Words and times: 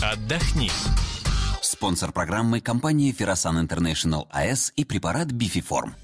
Отдохни. 0.00 0.70
Спонсор 1.60 2.12
программы– 2.12 2.60
компания 2.62 3.10
«Ферросан 3.10 3.58
Интернешнл 3.58 4.28
АЭС» 4.30 4.72
и 4.76 4.84
препарат 4.84 5.32
«Бифиформ». 5.32 5.96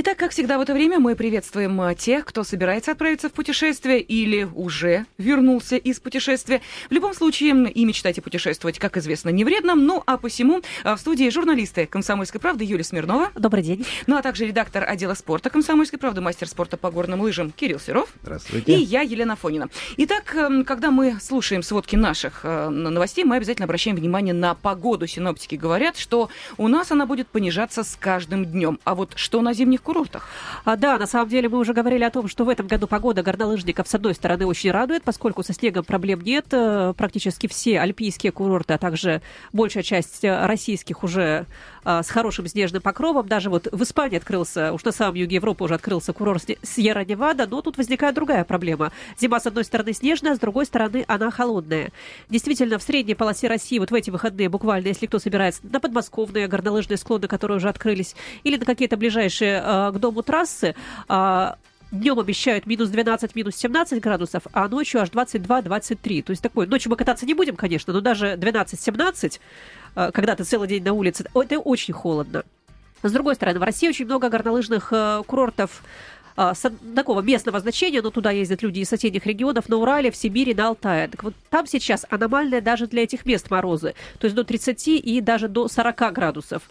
Итак, 0.00 0.16
как 0.16 0.30
всегда 0.30 0.58
в 0.58 0.60
это 0.60 0.74
время 0.74 1.00
мы 1.00 1.16
приветствуем 1.16 1.80
э, 1.80 1.92
тех, 1.96 2.24
кто 2.24 2.44
собирается 2.44 2.92
отправиться 2.92 3.28
в 3.28 3.32
путешествие 3.32 4.00
или 4.00 4.44
уже 4.44 5.06
вернулся 5.18 5.74
из 5.74 5.98
путешествия. 5.98 6.60
В 6.88 6.92
любом 6.92 7.14
случае, 7.14 7.68
и 7.68 7.84
мечтайте 7.84 8.22
путешествовать, 8.22 8.78
как 8.78 8.96
известно, 8.96 9.30
не 9.30 9.44
вредно. 9.44 9.74
Ну, 9.74 10.04
а 10.06 10.16
посему 10.16 10.62
э, 10.84 10.94
в 10.94 10.98
студии 10.98 11.28
журналисты 11.30 11.86
«Комсомольской 11.86 12.40
правды» 12.40 12.62
Юлия 12.62 12.84
Смирнова. 12.84 13.32
Добрый 13.34 13.64
день. 13.64 13.84
Ну, 14.06 14.16
а 14.16 14.22
также 14.22 14.46
редактор 14.46 14.88
отдела 14.88 15.14
спорта 15.14 15.50
«Комсомольской 15.50 15.98
правды», 15.98 16.20
мастер 16.20 16.46
спорта 16.46 16.76
по 16.76 16.92
горным 16.92 17.22
лыжам 17.22 17.50
Кирилл 17.50 17.80
Серов. 17.80 18.10
Здравствуйте. 18.22 18.72
И 18.72 18.78
я, 18.78 19.00
Елена 19.00 19.34
Фонина. 19.34 19.68
Итак, 19.96 20.32
эм, 20.36 20.64
когда 20.64 20.92
мы 20.92 21.18
слушаем 21.20 21.64
сводки 21.64 21.96
наших 21.96 22.42
э, 22.44 22.68
новостей, 22.68 23.24
мы 23.24 23.34
обязательно 23.34 23.64
обращаем 23.64 23.96
внимание 23.96 24.32
на 24.32 24.54
погоду. 24.54 25.08
Синоптики 25.08 25.56
говорят, 25.56 25.96
что 25.96 26.28
у 26.56 26.68
нас 26.68 26.92
она 26.92 27.04
будет 27.04 27.26
понижаться 27.26 27.82
с 27.82 27.96
каждым 27.98 28.44
днем. 28.44 28.78
А 28.84 28.94
вот 28.94 29.14
что 29.16 29.42
на 29.42 29.52
зимних 29.52 29.82
курортах? 29.88 30.28
А, 30.66 30.76
да, 30.76 30.98
на 30.98 31.06
самом 31.06 31.30
деле 31.30 31.48
мы 31.48 31.58
уже 31.58 31.72
говорили 31.72 32.04
о 32.04 32.10
том, 32.10 32.28
что 32.28 32.44
в 32.44 32.50
этом 32.50 32.66
году 32.66 32.86
погода 32.86 33.22
горнолыжников 33.22 33.88
с 33.88 33.94
одной 33.94 34.14
стороны 34.14 34.44
очень 34.44 34.70
радует, 34.70 35.02
поскольку 35.02 35.42
со 35.42 35.54
снегом 35.54 35.84
проблем 35.84 36.20
нет. 36.20 36.46
Э, 36.52 36.92
практически 36.94 37.46
все 37.46 37.80
альпийские 37.80 38.32
курорты, 38.32 38.74
а 38.74 38.78
также 38.78 39.22
большая 39.54 39.82
часть 39.82 40.24
э, 40.24 40.46
российских 40.46 41.04
уже 41.04 41.46
а, 41.90 42.02
с 42.02 42.10
хорошим 42.10 42.46
снежным 42.46 42.82
покровом. 42.82 43.26
Даже 43.26 43.48
вот 43.48 43.66
в 43.72 43.82
Испании 43.82 44.18
открылся, 44.18 44.74
уж 44.74 44.84
на 44.84 44.92
самом 44.92 45.14
юге 45.14 45.36
Европы 45.36 45.64
уже 45.64 45.74
открылся 45.74 46.12
курорт 46.12 46.44
Сьерра-Невада, 46.60 47.46
но 47.46 47.62
тут 47.62 47.78
возникает 47.78 48.14
другая 48.14 48.44
проблема. 48.44 48.92
Зима, 49.18 49.40
с 49.40 49.46
одной 49.46 49.64
стороны, 49.64 49.94
снежная, 49.94 50.34
с 50.34 50.38
другой 50.38 50.66
стороны, 50.66 51.06
она 51.08 51.30
холодная. 51.30 51.90
Действительно, 52.28 52.78
в 52.78 52.82
средней 52.82 53.14
полосе 53.14 53.48
России 53.48 53.78
вот 53.78 53.90
в 53.90 53.94
эти 53.94 54.10
выходные 54.10 54.50
буквально, 54.50 54.88
если 54.88 55.06
кто 55.06 55.18
собирается 55.18 55.62
на 55.62 55.80
подмосковные 55.80 56.46
горнолыжные 56.46 56.98
склоны, 56.98 57.26
которые 57.26 57.56
уже 57.56 57.70
открылись, 57.70 58.14
или 58.44 58.58
на 58.58 58.66
какие-то 58.66 58.98
ближайшие 58.98 59.62
э, 59.64 59.90
к 59.90 59.98
дому 59.98 60.22
трассы, 60.22 60.74
э, 61.08 61.52
Днем 61.90 62.18
обещают 62.18 62.66
минус 62.66 62.90
12, 62.90 63.34
минус 63.34 63.56
17 63.56 64.02
градусов, 64.02 64.42
а 64.52 64.68
ночью 64.68 65.00
аж 65.00 65.08
22-23. 65.08 66.22
То 66.22 66.30
есть 66.32 66.42
такой, 66.42 66.66
ночью 66.66 66.90
мы 66.90 66.96
кататься 66.96 67.24
не 67.24 67.32
будем, 67.32 67.56
конечно, 67.56 67.94
но 67.94 68.02
даже 68.02 68.34
12-17, 68.34 69.40
э, 69.87 69.87
когда 69.94 70.36
ты 70.36 70.44
целый 70.44 70.68
день 70.68 70.82
на 70.82 70.92
улице, 70.92 71.24
это 71.34 71.58
очень 71.58 71.94
холодно. 71.94 72.44
С 73.02 73.12
другой 73.12 73.36
стороны, 73.36 73.60
в 73.60 73.62
России 73.62 73.88
очень 73.88 74.06
много 74.06 74.28
горнолыжных 74.28 74.88
э, 74.92 75.22
курортов 75.26 75.82
а, 76.40 76.54
с, 76.54 76.70
такого 76.94 77.20
местного 77.20 77.58
значения, 77.58 78.00
но 78.00 78.10
туда 78.10 78.30
ездят 78.30 78.62
люди 78.62 78.78
из 78.78 78.88
соседних 78.88 79.26
регионов, 79.26 79.68
на 79.68 79.76
Урале, 79.76 80.12
в 80.12 80.16
Сибири, 80.16 80.54
на 80.54 80.68
Алтае. 80.68 81.08
Так 81.08 81.24
вот 81.24 81.34
там 81.50 81.66
сейчас 81.66 82.06
аномальные 82.08 82.60
даже 82.60 82.86
для 82.86 83.02
этих 83.02 83.26
мест 83.26 83.50
морозы, 83.50 83.96
то 84.20 84.26
есть 84.26 84.36
до 84.36 84.44
30 84.44 84.86
и 84.86 85.20
даже 85.20 85.48
до 85.48 85.66
40 85.66 86.12
градусов. 86.12 86.62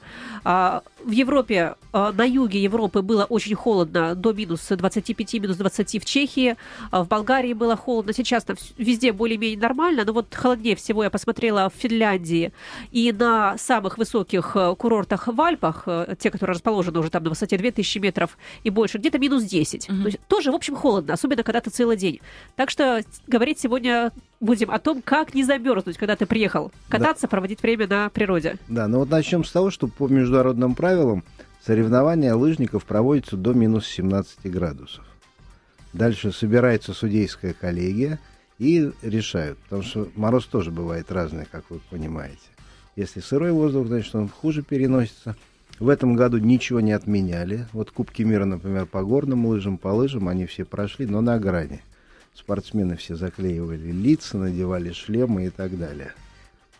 А, 0.46 0.84
в 1.04 1.12
Европе, 1.12 1.76
а, 1.92 2.14
на 2.14 2.24
юге 2.24 2.64
Европы 2.64 3.02
было 3.02 3.26
очень 3.26 3.56
холодно, 3.56 4.16
до 4.16 4.32
минус 4.32 4.66
25, 4.70 5.34
минус 5.34 5.58
20 5.58 6.02
в 6.02 6.06
Чехии, 6.06 6.56
а, 6.90 7.04
в 7.04 7.10
Болгарии 7.10 7.52
было 7.52 7.76
холодно, 7.76 8.14
сейчас 8.14 8.46
там 8.46 8.56
везде 8.78 9.12
более-менее 9.12 9.60
нормально, 9.60 10.06
но 10.06 10.14
вот 10.14 10.34
холоднее 10.34 10.78
всего 10.78 11.04
я 11.04 11.10
посмотрела 11.10 11.70
в 11.70 11.74
Финляндии 11.78 12.54
и 12.94 13.12
на 13.12 13.58
самых 13.58 13.98
высоких 13.98 14.56
э, 14.56 14.76
курортах 14.78 15.28
в 15.28 15.42
Альпах, 15.42 15.84
э, 15.88 16.16
те, 16.18 16.32
которые 16.32 16.54
расположены 16.54 17.00
уже 17.00 17.10
там 17.10 17.24
на 17.24 17.32
высоте 17.32 17.58
2000 17.58 18.00
метров 18.00 18.38
и 18.64 18.70
больше, 18.70 18.98
где-то 18.98 19.20
минус 19.20 19.44
10 19.44 19.57
10. 19.58 19.90
Угу. 19.90 19.98
То 20.00 20.06
есть 20.06 20.20
тоже, 20.28 20.52
в 20.52 20.56
общем, 20.56 20.76
холодно, 20.76 21.14
особенно 21.14 21.44
когда 21.44 21.62
ты 21.62 21.70
целый 21.70 21.98
день. 21.98 22.20
Так 22.56 22.70
что 22.70 23.04
говорить 23.28 23.60
сегодня 23.60 24.12
будем 24.40 24.70
о 24.70 24.80
том, 24.80 25.02
как 25.02 25.34
не 25.34 25.44
замерзнуть, 25.44 25.98
когда 25.98 26.16
ты 26.16 26.26
приехал 26.26 26.72
кататься, 26.90 27.24
да. 27.24 27.30
проводить 27.30 27.62
время 27.62 27.88
на 27.88 28.10
природе. 28.10 28.58
Да, 28.68 28.88
ну 28.88 29.00
вот 29.00 29.10
начнем 29.10 29.44
с 29.44 29.52
того, 29.52 29.72
что 29.72 29.88
по 29.88 30.08
международным 30.08 30.76
правилам 30.76 31.24
соревнования 31.66 32.36
лыжников 32.36 32.86
проводятся 32.86 33.36
до 33.36 33.54
минус 33.54 33.88
17 33.88 34.52
градусов. 34.52 35.06
Дальше 35.94 36.32
собирается 36.32 36.94
судейская 36.94 37.54
коллегия 37.54 38.20
и 38.60 38.92
решают, 39.02 39.58
потому 39.60 39.82
что 39.82 40.10
мороз 40.16 40.46
тоже 40.46 40.70
бывает 40.70 41.12
разный, 41.12 41.48
как 41.52 41.64
вы 41.70 41.80
понимаете. 41.90 42.38
Если 42.96 43.22
сырой 43.22 43.52
воздух, 43.52 43.88
значит, 43.88 44.14
он 44.14 44.30
хуже 44.30 44.62
переносится– 44.62 45.36
в 45.80 45.90
этом 45.90 46.16
году 46.16 46.38
ничего 46.38 46.80
не 46.80 46.92
отменяли. 46.92 47.68
Вот 47.74 47.92
Кубки 47.92 48.24
мира, 48.24 48.46
например, 48.46 48.86
по 48.86 49.04
горным 49.04 49.46
лыжам, 49.46 49.78
по 49.78 49.90
лыжам, 49.90 50.28
они 50.28 50.46
все 50.46 50.66
прошли, 50.66 51.06
но 51.06 51.22
на 51.22 51.40
грани. 51.40 51.82
Спортсмены 52.34 52.96
все 52.98 53.16
заклеивали 53.16 53.92
лица, 53.92 54.38
надевали 54.38 54.92
шлемы 54.92 55.46
и 55.46 55.50
так 55.50 55.78
далее. 55.78 56.14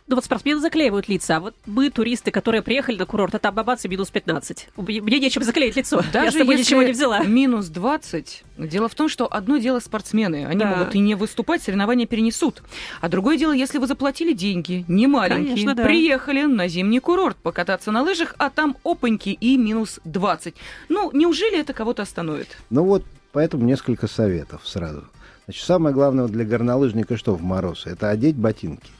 Ну 0.08 0.14
вот 0.14 0.24
спортсмены 0.24 0.58
заклеивают 0.58 1.06
лица, 1.06 1.36
а 1.36 1.40
вот 1.40 1.54
мы, 1.66 1.90
туристы, 1.90 2.30
которые 2.30 2.62
приехали 2.62 2.96
на 2.96 3.04
курорт, 3.04 3.34
а 3.34 3.38
там 3.38 3.54
бабац 3.54 3.84
и 3.84 3.88
минус 3.88 4.08
15. 4.08 4.70
Мне 4.78 5.20
нечем 5.20 5.42
заклеить 5.42 5.76
лицо, 5.76 6.02
Даже 6.14 6.38
я 6.38 6.44
с 6.44 6.58
ничего 6.58 6.82
не 6.82 6.92
взяла. 6.92 7.20
минус 7.24 7.66
20, 7.66 8.44
дело 8.56 8.88
в 8.88 8.94
том, 8.94 9.10
что 9.10 9.30
одно 9.30 9.58
дело 9.58 9.80
спортсмены, 9.80 10.46
они 10.46 10.60
да. 10.60 10.76
могут 10.76 10.94
и 10.94 10.98
не 10.98 11.14
выступать, 11.14 11.62
соревнования 11.62 12.06
перенесут. 12.06 12.62
А 13.02 13.10
другое 13.10 13.36
дело, 13.36 13.52
если 13.52 13.76
вы 13.76 13.86
заплатили 13.86 14.32
деньги, 14.32 14.86
не 14.88 15.06
маленькие, 15.06 15.48
Конечно, 15.50 15.74
да. 15.74 15.84
приехали 15.84 16.44
на 16.44 16.68
зимний 16.68 17.00
курорт 17.00 17.36
покататься 17.36 17.92
на 17.92 18.00
лыжах, 18.02 18.34
а 18.38 18.48
там 18.48 18.78
опаньки 18.84 19.28
и 19.28 19.58
минус 19.58 20.00
20. 20.06 20.54
Ну, 20.88 21.10
неужели 21.12 21.60
это 21.60 21.74
кого-то 21.74 22.00
остановит? 22.00 22.56
Ну 22.70 22.82
вот, 22.84 23.04
поэтому 23.32 23.66
несколько 23.66 24.06
советов 24.06 24.62
сразу. 24.64 25.04
Значит, 25.44 25.64
самое 25.66 25.94
главное 25.94 26.28
для 26.28 26.46
горнолыжника 26.46 27.18
что 27.18 27.34
в 27.34 27.42
мороз? 27.42 27.86
Это 27.86 28.08
одеть 28.08 28.36
ботинки 28.36 28.90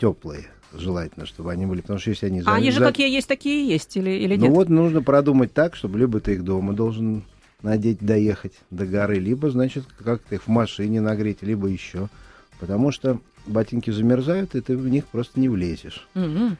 теплые 0.00 0.46
желательно, 0.72 1.26
чтобы 1.26 1.52
они 1.52 1.66
были, 1.66 1.80
потому 1.80 1.98
что 1.98 2.10
если 2.10 2.26
они... 2.26 2.42
А 2.46 2.54
они 2.54 2.70
же 2.70 2.80
какие 2.80 3.12
есть, 3.12 3.28
такие 3.28 3.66
есть 3.68 3.96
или, 3.96 4.10
или 4.10 4.36
ну 4.36 4.42
нет? 4.42 4.50
Ну 4.50 4.54
вот 4.54 4.68
нужно 4.68 5.02
продумать 5.02 5.52
так, 5.52 5.74
чтобы 5.74 5.98
либо 5.98 6.20
ты 6.20 6.34
их 6.34 6.44
дома 6.44 6.72
должен 6.72 7.24
надеть, 7.62 7.98
доехать 7.98 8.52
до 8.70 8.86
горы, 8.86 9.16
либо, 9.16 9.50
значит, 9.50 9.84
как-то 10.02 10.36
их 10.36 10.44
в 10.44 10.48
машине 10.48 11.00
нагреть, 11.00 11.42
либо 11.42 11.66
еще. 11.66 12.08
Потому 12.60 12.92
что 12.92 13.18
ботинки 13.46 13.90
замерзают, 13.90 14.54
и 14.54 14.60
ты 14.60 14.76
в 14.76 14.88
них 14.88 15.06
просто 15.06 15.40
не 15.40 15.48
влезешь. 15.48 16.06
Угу. 16.14 16.56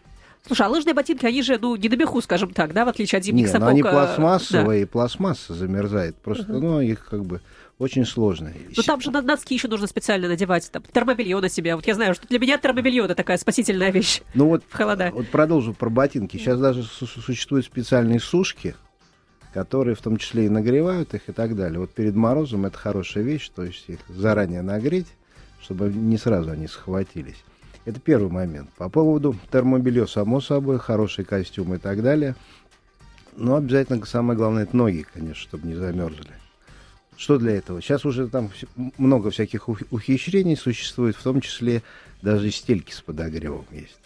Слушай, 0.46 0.66
а 0.66 0.68
лыжные 0.70 0.94
ботинки, 0.94 1.26
они 1.26 1.42
же, 1.42 1.58
ну, 1.60 1.76
не 1.76 1.88
на 1.88 1.94
меху, 1.94 2.20
скажем 2.20 2.52
так, 2.52 2.72
да, 2.72 2.84
в 2.84 2.88
отличие 2.88 3.18
от 3.18 3.24
зимних 3.24 3.44
Нет, 3.44 3.52
сапог. 3.52 3.66
Но 3.66 3.70
они 3.70 3.82
пластмассовые, 3.82 4.80
да. 4.80 4.82
и 4.82 4.84
пластмасса 4.84 5.54
замерзает. 5.54 6.16
Просто, 6.16 6.52
угу. 6.52 6.60
ну, 6.60 6.80
их 6.80 7.06
как 7.06 7.24
бы 7.24 7.40
очень 7.78 8.04
сложно. 8.04 8.52
Но 8.76 8.82
там 8.82 9.00
же 9.00 9.10
носки 9.10 9.54
еще 9.54 9.68
нужно 9.68 9.86
специально 9.86 10.28
надевать, 10.28 10.70
там, 10.70 10.82
термобелье 10.82 11.38
на 11.40 11.48
себя. 11.48 11.76
Вот 11.76 11.86
я 11.86 11.94
знаю, 11.94 12.14
что 12.14 12.26
для 12.28 12.38
меня 12.38 12.58
термобелье 12.58 13.04
это 13.04 13.14
такая 13.14 13.38
спасительная 13.38 13.90
вещь 13.90 14.22
ну 14.34 14.48
вот, 14.48 14.62
в 14.68 14.76
холода. 14.76 15.10
Вот 15.12 15.28
продолжу 15.28 15.72
про 15.72 15.88
ботинки. 15.88 16.36
Сейчас 16.36 16.58
даже 16.58 16.82
существуют 16.82 17.64
специальные 17.64 18.20
сушки, 18.20 18.74
которые 19.54 19.94
в 19.94 20.02
том 20.02 20.16
числе 20.18 20.46
и 20.46 20.48
нагревают 20.48 21.14
их 21.14 21.28
и 21.28 21.32
так 21.32 21.56
далее. 21.56 21.80
Вот 21.80 21.92
перед 21.94 22.14
морозом 22.14 22.66
это 22.66 22.76
хорошая 22.76 23.24
вещь, 23.24 23.48
то 23.48 23.64
есть 23.64 23.84
их 23.88 24.00
заранее 24.08 24.62
нагреть, 24.62 25.08
чтобы 25.62 25.90
не 25.90 26.18
сразу 26.18 26.50
они 26.50 26.66
схватились. 26.66 27.42
Это 27.90 27.98
первый 27.98 28.30
момент. 28.30 28.70
По 28.78 28.88
поводу 28.88 29.34
термобелья, 29.50 30.06
само 30.06 30.40
собой, 30.40 30.78
хороший 30.78 31.24
костюм 31.24 31.74
и 31.74 31.78
так 31.78 32.04
далее. 32.04 32.36
Но 33.36 33.56
обязательно 33.56 34.06
самое 34.06 34.36
главное, 34.36 34.62
это 34.62 34.76
ноги, 34.76 35.04
конечно, 35.12 35.34
чтобы 35.34 35.66
не 35.66 35.74
замерзли. 35.74 36.30
Что 37.16 37.36
для 37.36 37.56
этого? 37.56 37.82
Сейчас 37.82 38.04
уже 38.04 38.28
там 38.28 38.50
много 38.96 39.32
всяких 39.32 39.68
ухищрений 39.68 40.56
существует, 40.56 41.16
в 41.16 41.22
том 41.24 41.40
числе 41.40 41.82
даже 42.22 42.52
стельки 42.52 42.92
с 42.92 43.00
подогревом 43.00 43.66
есть. 43.72 43.99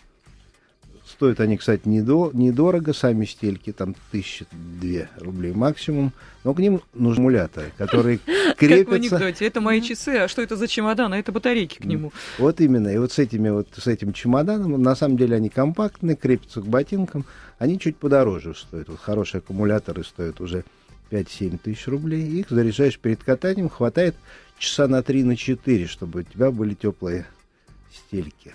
Стоят 1.14 1.40
они, 1.40 1.56
кстати, 1.56 1.82
недо, 1.86 2.30
недорого, 2.32 2.92
сами 2.92 3.24
стельки, 3.24 3.72
там 3.72 3.96
тысяча 4.12 4.46
две 4.52 5.08
рублей 5.18 5.52
максимум, 5.52 6.12
но 6.44 6.54
к 6.54 6.58
ним 6.58 6.80
нужны 6.92 7.24
аккумуляторы, 7.24 7.72
которые 7.78 8.18
крепятся... 8.56 8.84
Как 8.84 8.88
в 8.88 8.92
анекдоте, 8.92 9.46
это 9.46 9.60
мои 9.60 9.80
часы, 9.80 10.10
а 10.10 10.28
что 10.28 10.42
это 10.42 10.56
за 10.56 10.68
чемодан, 10.68 11.12
а 11.12 11.18
это 11.18 11.32
батарейки 11.32 11.78
к 11.78 11.84
нему. 11.84 12.12
Вот 12.38 12.60
именно, 12.60 12.88
и 12.88 12.98
вот 12.98 13.12
с, 13.12 13.18
этими, 13.18 13.48
вот 13.48 13.68
с 13.76 13.86
этим 13.86 14.12
чемоданом, 14.12 14.80
на 14.82 14.94
самом 14.94 15.16
деле 15.16 15.36
они 15.36 15.48
компактные, 15.48 16.16
крепятся 16.16 16.60
к 16.60 16.66
ботинкам, 16.66 17.24
они 17.58 17.78
чуть 17.78 17.96
подороже 17.96 18.54
стоят. 18.54 18.88
Вот 18.88 19.00
хорошие 19.00 19.38
аккумуляторы 19.38 20.04
стоят 20.04 20.40
уже 20.40 20.64
5-7 21.10 21.58
тысяч 21.58 21.86
рублей. 21.86 22.40
Их 22.40 22.50
заряжаешь 22.50 22.98
перед 22.98 23.22
катанием, 23.22 23.68
хватает 23.68 24.14
часа 24.58 24.86
на 24.86 25.02
3 25.02 25.24
на 25.24 25.36
4, 25.36 25.86
чтобы 25.86 26.20
у 26.20 26.22
тебя 26.24 26.50
были 26.50 26.74
теплые 26.74 27.26
стельки. 27.90 28.52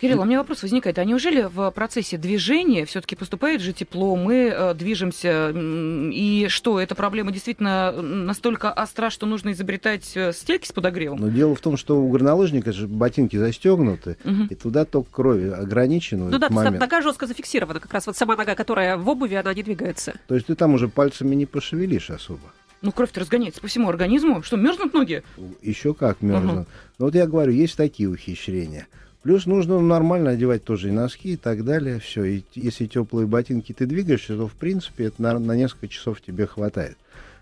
Кирилл, 0.00 0.20
а 0.20 0.22
у 0.22 0.24
меня 0.24 0.38
вопрос 0.38 0.62
возникает. 0.62 0.98
А 0.98 1.04
неужели 1.04 1.42
в 1.42 1.70
процессе 1.70 2.16
движения 2.16 2.84
все-таки 2.84 3.16
поступает 3.16 3.60
же 3.60 3.72
тепло, 3.72 4.16
мы 4.16 4.52
э, 4.54 4.74
движемся, 4.74 5.52
и 5.54 6.46
что, 6.48 6.80
эта 6.80 6.94
проблема 6.94 7.32
действительно 7.32 7.92
настолько 7.92 8.72
остра, 8.72 9.10
что 9.10 9.26
нужно 9.26 9.52
изобретать 9.52 10.12
э, 10.16 10.32
стельки 10.32 10.66
с 10.66 10.72
подогревом? 10.72 11.20
Но 11.20 11.28
дело 11.28 11.54
в 11.54 11.60
том, 11.60 11.76
что 11.76 12.00
у 12.00 12.08
горнолыжника 12.08 12.72
же 12.72 12.86
ботинки 12.86 13.36
застегнуты, 13.36 14.16
угу. 14.24 14.44
и 14.50 14.54
туда 14.54 14.84
ток 14.84 15.10
крови 15.10 15.50
ограничен. 15.50 16.30
Ну 16.30 16.38
да, 16.38 16.48
момент. 16.50 16.78
нога 16.78 17.00
жестко 17.02 17.26
зафиксирована, 17.26 17.80
как 17.80 17.92
раз 17.92 18.06
вот 18.06 18.16
сама 18.16 18.36
нога, 18.36 18.54
которая 18.54 18.96
в 18.96 19.08
обуви, 19.08 19.34
она 19.34 19.52
не 19.54 19.62
двигается. 19.62 20.14
То 20.28 20.34
есть 20.34 20.46
ты 20.46 20.54
там 20.54 20.74
уже 20.74 20.88
пальцами 20.88 21.34
не 21.34 21.46
пошевелишь 21.46 22.10
особо. 22.10 22.52
Ну, 22.82 22.92
кровь-то 22.92 23.20
разгоняется 23.20 23.60
по 23.60 23.66
всему 23.66 23.90
организму. 23.90 24.42
Что, 24.42 24.56
мерзнут 24.56 24.94
ноги? 24.94 25.22
Еще 25.60 25.92
как 25.92 26.22
мерзнут. 26.22 26.60
Угу. 26.60 26.66
Но 26.98 27.04
вот 27.04 27.14
я 27.14 27.26
говорю, 27.26 27.52
есть 27.52 27.76
такие 27.76 28.08
ухищрения– 28.08 28.86
Плюс 29.22 29.44
нужно 29.44 29.78
нормально 29.80 30.30
одевать 30.30 30.64
тоже 30.64 30.88
и 30.88 30.92
носки 30.92 31.34
и 31.34 31.36
так 31.36 31.64
далее. 31.64 32.00
Все. 32.00 32.24
И 32.24 32.44
если 32.54 32.86
теплые 32.86 33.26
ботинки 33.26 33.72
ты 33.72 33.86
двигаешься, 33.86 34.36
то 34.36 34.48
в 34.48 34.54
принципе 34.54 35.04
это 35.04 35.20
на, 35.20 35.38
на 35.38 35.56
несколько 35.56 35.88
часов 35.88 36.22
тебе 36.22 36.46
хватает. 36.46 36.96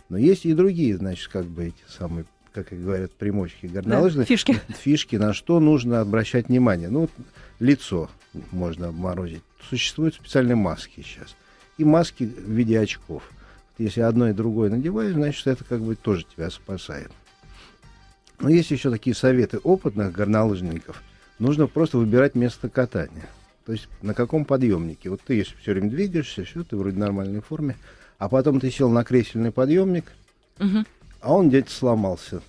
Но 0.09 0.19
есть 0.19 0.45
и 0.45 0.55
другие, 0.55 0.97
значит, 0.97 1.29
как 1.29 1.45
бы 1.45 1.67
эти 1.67 1.83
самые, 1.87 2.25
как 2.53 2.73
и 2.73 2.77
говорят, 2.77 3.13
примочки 3.13 3.67
горнолыжные. 3.67 4.25
Да, 4.25 4.29
фишки. 4.29 4.61
Фишки, 4.81 5.17
на 5.17 5.33
что 5.33 5.61
нужно 5.61 6.01
обращать 6.01 6.49
внимание. 6.49 6.89
Ну, 6.89 7.09
лицо 7.61 8.11
можно 8.51 8.89
обморозить. 8.89 9.43
Существуют 9.69 10.15
специальные 10.15 10.57
маски 10.57 11.03
сейчас. 11.03 11.37
И 11.77 11.85
маски 11.85 12.25
в 12.25 12.51
виде 12.51 12.81
очков. 12.81 13.23
Если 13.77 14.01
одно 14.01 14.29
и 14.29 14.33
другое 14.33 14.71
надеваешь, 14.71 15.13
значит, 15.13 15.47
это 15.47 15.63
как 15.63 15.81
бы 15.81 15.95
тоже 15.95 16.25
тебя 16.25 16.51
спасает. 16.51 17.13
Но 18.41 18.49
есть 18.49 18.73
еще 18.73 18.91
такие 18.91 19.15
советы 19.15 19.59
опытных 19.59 20.13
горнолыжников. 20.13 21.03
Нужно 21.39 21.67
просто 21.67 21.99
выбирать 21.99 22.35
место 22.35 22.69
катания. 22.69 23.29
То 23.65 23.73
есть 23.73 23.89
на 24.03 24.15
каком 24.15 24.45
подъемнике. 24.45 25.11
Вот 25.11 25.21
ты, 25.21 25.43
все 25.43 25.73
время 25.73 25.91
двигаешься, 25.91 26.45
все, 26.45 26.65
ты 26.65 26.77
вроде 26.77 26.97
в 26.97 26.99
нормальной 26.99 27.41
форме. 27.41 27.77
А 28.19 28.29
потом 28.29 28.61
ты 28.61 28.71
сел 28.71 28.91
на 28.91 29.05
кресельный 29.05 29.53
подъемник, 29.53 30.07
угу. 30.59 30.85
а 31.21 31.35
он 31.35 31.49
где-то 31.49 31.71
сломался. 31.71 32.43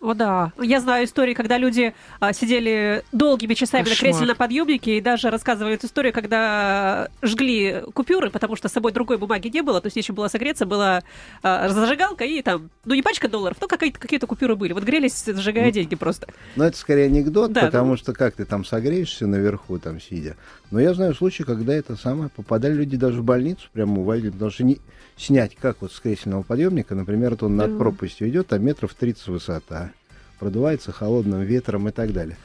О, 0.00 0.12
да. 0.12 0.52
Я 0.60 0.80
знаю 0.80 1.06
истории, 1.06 1.32
когда 1.32 1.56
люди 1.56 1.94
а, 2.20 2.32
сидели 2.34 3.02
долгими 3.12 3.54
часами 3.54 3.84
Кошмар. 3.84 3.96
на 3.96 4.00
кресле 4.00 4.26
на 4.26 4.34
подъемнике 4.34 4.98
и 4.98 5.00
даже 5.00 5.30
рассказывали 5.30 5.74
эту 5.74 5.86
историю, 5.86 6.12
когда 6.12 7.08
жгли 7.22 7.82
купюры, 7.94 8.30
потому 8.30 8.56
что 8.56 8.68
с 8.68 8.72
собой 8.72 8.92
другой 8.92 9.16
бумаги 9.16 9.48
не 9.48 9.62
было, 9.62 9.80
то 9.80 9.86
есть 9.86 9.96
еще 9.96 10.12
была 10.12 10.28
согреться, 10.28 10.66
была 10.66 11.02
а, 11.42 11.70
зажигалка 11.70 12.24
и 12.24 12.42
там, 12.42 12.70
ну 12.84 12.94
не 12.94 13.02
пачка 13.02 13.28
долларов, 13.28 13.56
но 13.60 13.68
какие-то, 13.68 13.98
какие-то 13.98 14.26
купюры 14.26 14.54
были. 14.54 14.74
Вот 14.74 14.84
грелись, 14.84 15.24
сжигая 15.26 15.66
ну, 15.66 15.70
деньги 15.70 15.94
просто. 15.96 16.28
Ну 16.56 16.64
это 16.64 16.76
скорее 16.76 17.06
анекдот, 17.06 17.52
да, 17.52 17.62
потому 17.62 17.92
ну... 17.92 17.96
что 17.96 18.12
как 18.12 18.34
ты 18.34 18.44
там 18.44 18.66
согреешься 18.66 19.26
наверху, 19.26 19.78
там 19.78 19.98
сидя. 19.98 20.36
Но 20.70 20.80
я 20.80 20.94
знаю 20.94 21.14
случаи, 21.14 21.44
когда 21.44 21.74
это 21.74 21.96
самое, 21.96 22.28
попадали 22.28 22.74
люди 22.74 22.96
даже 22.96 23.20
в 23.20 23.24
больницу, 23.24 23.68
прямо 23.72 24.00
уводили, 24.00 24.30
потому 24.30 24.50
что 24.50 24.64
не 24.64 24.80
снять, 25.16 25.54
как 25.54 25.80
вот 25.80 25.92
с 25.92 26.00
кресельного 26.00 26.42
подъемника, 26.42 26.94
например, 26.94 27.30
вот 27.30 27.44
он 27.44 27.56
над 27.56 27.78
пропастью 27.78 28.28
идет, 28.28 28.52
а 28.52 28.58
метров 28.58 28.94
30 28.94 29.28
высота, 29.28 29.92
продувается 30.38 30.92
холодным 30.92 31.42
ветром 31.42 31.88
и 31.88 31.92
так 31.92 32.12
далее. 32.12 32.36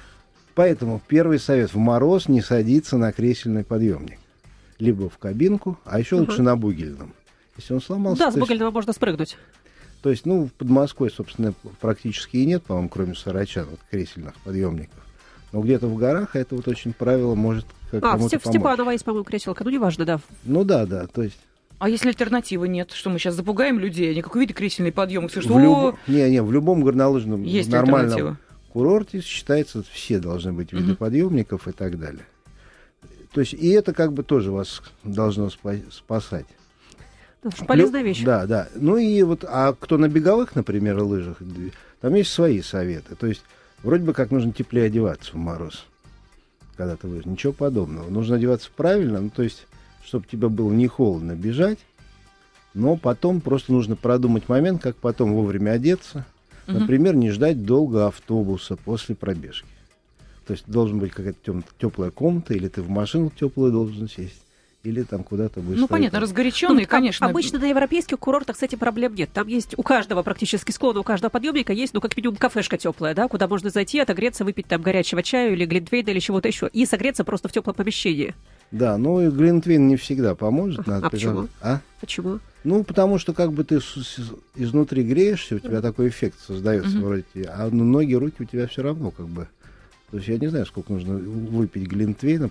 Поэтому 0.53 1.01
первый 1.07 1.39
совет 1.39 1.73
в 1.73 1.77
мороз 1.77 2.27
не 2.27 2.41
садиться 2.41 2.97
на 2.97 3.11
кресельный 3.11 3.63
подъемник. 3.63 4.19
Либо 4.79 5.09
в 5.09 5.17
кабинку, 5.17 5.79
а 5.85 5.99
еще 5.99 6.15
угу. 6.15 6.25
лучше 6.25 6.41
на 6.41 6.55
бугельном. 6.55 7.13
Если 7.57 7.73
он 7.73 7.81
сломался... 7.81 8.19
Да, 8.19 8.31
с 8.31 8.35
бугельного 8.35 8.69
есть... 8.69 8.75
можно 8.75 8.93
спрыгнуть. 8.93 9.37
То 10.01 10.09
есть, 10.09 10.25
ну, 10.25 10.49
под 10.57 10.69
Москвой, 10.69 11.11
собственно, 11.11 11.53
практически 11.79 12.37
и 12.37 12.45
нет, 12.45 12.63
по-моему, 12.63 12.89
кроме 12.89 13.15
сарачан, 13.15 13.67
вот 13.69 13.79
кресельных 13.89 14.33
подъемников. 14.43 15.05
Но 15.51 15.61
где-то 15.61 15.87
в 15.87 15.97
горах 15.97 16.35
это 16.35 16.55
вот 16.55 16.67
очень 16.67 16.93
правило 16.93 17.35
может 17.35 17.65
а, 17.91 18.17
в, 18.17 18.21
в 18.21 18.45
Степаново 18.45 18.91
есть, 18.91 19.03
по-моему, 19.03 19.25
креселка. 19.25 19.63
Ну, 19.63 19.69
неважно, 19.69 20.05
да. 20.05 20.19
Ну 20.43 20.63
да, 20.63 20.85
да. 20.85 21.07
То 21.07 21.23
есть 21.23 21.37
а 21.81 21.89
если 21.89 22.09
альтернативы 22.09 22.67
нет, 22.67 22.91
что 22.91 23.09
мы 23.09 23.17
сейчас 23.17 23.33
запугаем 23.33 23.79
людей, 23.79 24.11
они 24.11 24.21
как 24.21 24.35
увидят 24.35 24.55
кресельный 24.55 24.91
подъем, 24.91 25.27
что 25.29 25.41
в 25.41 25.59
люб... 25.59 25.95
не, 26.07 26.29
не, 26.29 26.43
в 26.43 26.51
любом 26.51 26.83
горнолыжном 26.83 27.41
есть 27.41 27.71
нормальном 27.71 28.37
курорте 28.71 29.19
считается, 29.21 29.83
все 29.91 30.19
должны 30.19 30.53
быть 30.53 30.71
виды 30.73 30.91
угу. 30.91 30.97
подъемников 30.97 31.67
и 31.67 31.71
так 31.71 31.99
далее. 31.99 32.25
То 33.33 33.41
есть 33.41 33.53
и 33.53 33.69
это 33.69 33.93
как 33.93 34.13
бы 34.13 34.21
тоже 34.21 34.51
вас 34.51 34.83
должно 35.03 35.49
спасать. 35.49 36.45
Полезная 37.65 38.03
вещь. 38.03 38.23
Да, 38.23 38.45
да. 38.45 38.69
Ну 38.75 38.97
и 38.97 39.23
вот, 39.23 39.43
а 39.47 39.73
кто 39.73 39.97
на 39.97 40.07
беговых, 40.07 40.53
например, 40.53 41.01
лыжах, 41.01 41.37
там 41.99 42.13
есть 42.13 42.31
свои 42.31 42.61
советы. 42.61 43.15
То 43.15 43.25
есть 43.25 43.41
вроде 43.83 44.03
бы 44.03 44.13
как 44.13 44.31
нужно 44.31 44.51
теплее 44.51 44.85
одеваться 44.85 45.31
в 45.31 45.35
мороз, 45.35 45.85
когда 46.75 46.95
ты 46.95 47.07
лыжешь. 47.07 47.25
Ничего 47.25 47.53
подобного. 47.53 48.09
Нужно 48.09 48.35
одеваться 48.35 48.69
правильно, 48.75 49.21
ну 49.21 49.29
то 49.29 49.43
есть 49.43 49.67
чтобы 50.03 50.25
тебе 50.27 50.49
было 50.49 50.71
не 50.71 50.87
холодно 50.87 51.35
бежать, 51.35 51.79
но 52.73 52.97
потом 52.97 53.39
просто 53.39 53.71
нужно 53.71 53.95
продумать 53.95 54.49
момент, 54.49 54.81
как 54.81 54.95
потом 54.95 55.33
вовремя 55.33 55.71
одеться. 55.71 56.25
Например, 56.67 57.15
не 57.15 57.31
ждать 57.31 57.65
долго 57.65 58.07
автобуса 58.07 58.77
после 58.77 59.13
пробежки. 59.15 59.67
То 60.47 60.53
есть 60.53 60.65
должен 60.67 60.99
быть 60.99 61.11
какая-то 61.11 61.63
теплая 61.79 62.11
комната, 62.11 62.53
или 62.53 62.67
ты 62.67 62.81
в 62.81 62.89
машину 62.89 63.29
теплую 63.29 63.71
должен 63.71 64.07
сесть 64.07 64.41
или 64.83 65.03
там 65.03 65.23
куда-то 65.23 65.59
будешь. 65.59 65.79
Ну, 65.79 65.87
понятно, 65.87 66.19
разгоряченный, 66.19 66.83
ну, 66.83 66.87
конечно. 66.87 67.27
Обычно 67.27 67.59
на 67.59 67.65
европейских 67.65 68.17
курортах 68.19 68.57
с 68.57 68.63
этим 68.63 68.79
проблем 68.79 69.13
нет. 69.15 69.29
Там 69.31 69.47
есть 69.47 69.77
у 69.77 69.83
каждого 69.83 70.23
практически 70.23 70.71
склона, 70.71 70.99
у 70.99 71.03
каждого 71.03 71.29
подъемника 71.29 71.73
есть, 71.73 71.93
ну, 71.93 72.01
как 72.01 72.17
минимум, 72.17 72.37
кафешка 72.37 72.77
теплая, 72.77 73.13
да, 73.13 73.27
куда 73.27 73.47
можно 73.47 73.69
зайти, 73.69 73.99
отогреться, 73.99 74.43
выпить 74.43 74.67
там 74.67 74.81
горячего 74.81 75.21
чаю 75.21 75.53
или 75.53 75.65
глинтвейна 75.65 76.09
или 76.09 76.19
чего-то 76.19 76.47
еще, 76.47 76.69
и 76.71 76.85
согреться 76.85 77.23
просто 77.23 77.47
в 77.47 77.51
теплом 77.51 77.75
помещении. 77.75 78.33
Да, 78.71 78.97
ну 78.97 79.21
и 79.21 79.29
глинтвейн 79.29 79.87
не 79.87 79.97
всегда 79.97 80.33
поможет. 80.33 80.87
Надо 80.87 81.07
а 81.07 81.09
почему? 81.09 81.47
А? 81.61 81.81
Почему? 81.99 82.39
Ну, 82.63 82.83
потому 82.83 83.17
что 83.17 83.33
как 83.33 83.51
бы 83.51 83.63
ты 83.63 83.81
с, 83.81 83.95
с, 83.95 84.19
изнутри 84.55 85.03
греешься, 85.03 85.55
у 85.55 85.59
тебя 85.59 85.81
такой 85.81 86.09
эффект 86.09 86.39
создается 86.45 86.97
uh-huh. 86.97 87.01
вроде, 87.01 87.25
а 87.49 87.69
ноги, 87.69 88.13
руки 88.13 88.35
у 88.39 88.45
тебя 88.45 88.67
все 88.67 88.83
равно 88.83 89.11
как 89.11 89.27
бы. 89.27 89.47
То 90.11 90.17
есть 90.17 90.29
я 90.29 90.37
не 90.37 90.47
знаю, 90.47 90.65
сколько 90.65 90.93
нужно 90.93 91.15
выпить 91.15 91.87
глинтвейна, 91.87 92.49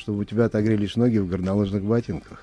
чтобы 0.00 0.20
у 0.20 0.24
тебя 0.24 0.46
отогрелись 0.46 0.96
ноги 0.96 1.18
в 1.18 1.28
горнолыжных 1.28 1.82
ботинках. 1.82 2.42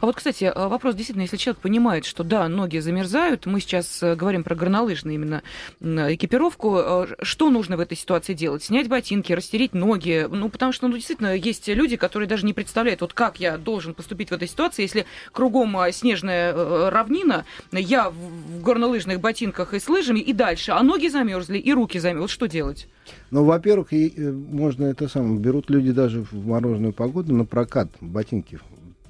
А 0.00 0.06
вот, 0.06 0.16
кстати, 0.16 0.44
э, 0.44 0.68
вопрос 0.68 0.94
действительно, 0.94 1.22
если 1.22 1.36
человек 1.36 1.60
понимает, 1.60 2.04
что 2.04 2.24
да, 2.24 2.48
ноги 2.48 2.78
замерзают, 2.78 3.46
мы 3.46 3.60
сейчас 3.60 4.02
э, 4.02 4.14
говорим 4.14 4.44
про 4.44 4.54
горнолыжную 4.54 5.14
именно 5.14 5.42
экипировку, 5.80 6.78
э, 6.78 7.06
что 7.22 7.50
нужно 7.50 7.76
в 7.76 7.80
этой 7.80 7.96
ситуации 7.96 8.34
делать? 8.34 8.64
Снять 8.64 8.88
ботинки, 8.88 9.32
растереть 9.32 9.74
ноги? 9.74 10.26
Ну, 10.30 10.48
потому 10.48 10.72
что, 10.72 10.88
ну, 10.88 10.94
действительно, 10.94 11.34
есть 11.34 11.68
люди, 11.68 11.96
которые 11.96 12.28
даже 12.28 12.46
не 12.46 12.52
представляют, 12.52 13.00
вот 13.00 13.12
как 13.12 13.40
я 13.40 13.58
должен 13.58 13.94
поступить 13.94 14.30
в 14.30 14.32
этой 14.32 14.48
ситуации, 14.48 14.82
если 14.82 15.06
кругом 15.32 15.76
снежная 15.92 16.90
равнина, 16.90 17.44
я 17.72 18.10
в 18.10 18.62
горнолыжных 18.62 19.20
ботинках 19.20 19.74
и 19.74 19.80
с 19.80 19.88
лыжами, 19.88 20.20
и 20.20 20.32
дальше, 20.32 20.72
а 20.72 20.82
ноги 20.82 21.08
замерзли, 21.08 21.58
и 21.58 21.72
руки 21.72 21.98
замерзли. 21.98 22.22
Вот 22.22 22.30
что 22.30 22.46
делать? 22.46 22.88
Ну, 23.30 23.44
во-первых, 23.44 23.88
можно 23.92 24.86
это 24.86 25.08
самое, 25.08 25.38
берут 25.38 25.68
люди 25.70 25.92
даже 25.92 26.22
в 26.22 26.46
морозную 26.46 26.92
погоду 26.92 27.34
на 27.34 27.44
прокат 27.44 27.88
ботинки 28.00 28.58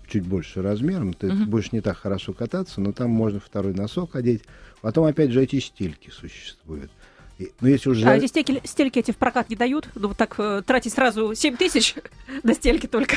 чуть 0.08 0.26
больше 0.26 0.62
размером, 0.62 1.12
ты 1.12 1.28
uh-huh. 1.28 1.46
будешь 1.46 1.72
не 1.72 1.80
так 1.80 1.96
хорошо 1.96 2.32
кататься, 2.32 2.80
но 2.80 2.92
там 2.92 3.10
можно 3.10 3.40
второй 3.40 3.74
носок 3.74 4.16
одеть. 4.16 4.42
Потом, 4.80 5.04
опять 5.04 5.30
же, 5.30 5.42
эти 5.42 5.60
стельки 5.60 6.10
существуют. 6.10 6.90
И, 7.38 7.50
ну, 7.60 7.68
если 7.68 7.90
уже... 7.90 8.06
А 8.06 8.16
эти 8.16 8.26
стельки, 8.26 8.60
стельки 8.64 8.98
эти 9.00 9.10
в 9.10 9.16
прокат 9.16 9.50
не 9.50 9.56
дают? 9.56 9.88
Ну, 9.94 10.08
вот 10.08 10.16
так 10.16 10.34
э, 10.38 10.62
тратить 10.64 10.92
сразу 10.92 11.34
7 11.34 11.56
тысяч 11.56 11.96
на 12.42 12.54
стельки 12.54 12.86
только? 12.86 13.16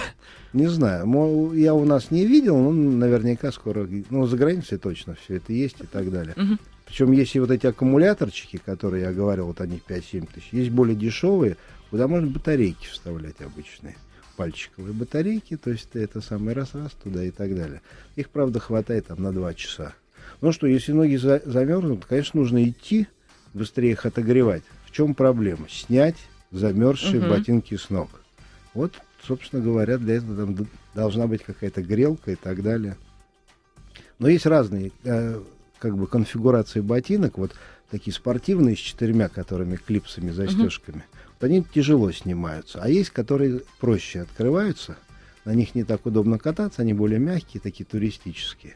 Не 0.53 0.67
знаю. 0.67 1.53
Я 1.53 1.75
у 1.75 1.85
нас 1.85 2.09
не 2.09 2.25
видел, 2.25 2.57
но 2.57 2.71
наверняка 2.71 3.51
скоро... 3.51 3.87
Ну, 4.09 4.25
за 4.25 4.37
границей 4.37 4.79
точно 4.79 5.15
все 5.15 5.35
это 5.35 5.53
есть 5.53 5.81
и 5.81 5.85
так 5.85 6.09
далее. 6.11 6.33
Угу. 6.35 6.57
Причем 6.87 7.11
есть 7.11 7.35
и 7.35 7.39
вот 7.39 7.51
эти 7.51 7.67
аккумуляторчики, 7.67 8.57
которые 8.57 9.03
я 9.03 9.13
говорил, 9.13 9.47
вот 9.47 9.61
они 9.61 9.79
5-7 9.87 10.29
тысяч. 10.33 10.47
Есть 10.51 10.71
более 10.71 10.95
дешевые, 10.95 11.57
куда 11.91 12.07
можно 12.07 12.27
батарейки 12.27 12.87
вставлять 12.87 13.39
обычные 13.41 13.97
пальчиковые 14.37 14.93
батарейки, 14.93 15.57
то 15.57 15.71
есть 15.71 15.89
ты 15.89 15.99
это 15.99 16.21
самый 16.21 16.53
раз-раз 16.53 16.91
туда 17.03 17.23
и 17.23 17.31
так 17.31 17.53
далее. 17.53 17.81
Их, 18.15 18.29
правда, 18.29 18.59
хватает 18.59 19.07
там 19.07 19.21
на 19.21 19.33
два 19.33 19.53
часа. 19.53 19.93
Ну 20.39 20.51
что, 20.51 20.67
если 20.67 20.93
ноги 20.93 21.15
за 21.17 21.41
замерзнут, 21.43 22.05
конечно, 22.05 22.39
нужно 22.39 22.63
идти, 22.69 23.07
быстрее 23.53 23.91
их 23.91 24.05
отогревать. 24.05 24.63
В 24.85 24.91
чем 24.91 25.15
проблема? 25.15 25.67
Снять 25.69 26.15
замерзшие 26.51 27.19
угу. 27.19 27.29
ботинки 27.29 27.75
с 27.75 27.89
ног. 27.89 28.09
Вот, 28.73 28.93
собственно 29.25 29.61
говоря, 29.61 29.97
для 29.97 30.17
этого 30.17 30.45
там 30.45 30.67
должна 30.93 31.27
быть 31.27 31.43
какая-то 31.43 31.81
грелка 31.81 32.31
и 32.31 32.35
так 32.35 32.61
далее. 32.61 32.95
Но 34.19 34.29
есть 34.29 34.45
разные 34.45 34.91
э, 35.03 35.41
как 35.79 35.97
бы 35.97 36.07
конфигурации 36.07 36.81
ботинок. 36.81 37.37
Вот 37.37 37.53
такие 37.89 38.13
спортивные 38.13 38.75
с 38.75 38.79
четырьмя, 38.79 39.29
которыми 39.29 39.75
клипсами, 39.75 40.29
застежками. 40.29 40.99
Угу 40.99 41.16
они 41.43 41.63
тяжело 41.63 42.11
снимаются. 42.11 42.79
А 42.81 42.89
есть, 42.89 43.11
которые 43.11 43.61
проще 43.79 44.21
открываются, 44.21 44.97
на 45.45 45.53
них 45.53 45.75
не 45.75 45.83
так 45.83 46.05
удобно 46.05 46.37
кататься, 46.39 46.81
они 46.81 46.93
более 46.93 47.19
мягкие, 47.19 47.61
такие 47.61 47.85
туристические. 47.85 48.75